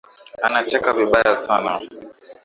[0.45, 1.71] Anacheka vibaya sana